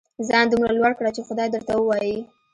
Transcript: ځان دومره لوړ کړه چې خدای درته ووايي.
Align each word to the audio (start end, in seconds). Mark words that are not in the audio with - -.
ځان 0.27 0.45
دومره 0.49 0.71
لوړ 0.77 0.91
کړه 0.99 1.09
چې 1.15 1.25
خدای 1.27 1.47
درته 1.51 1.73
ووايي. 1.75 2.17